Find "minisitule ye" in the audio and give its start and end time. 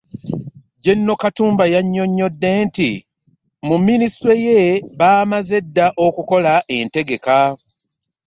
3.87-4.59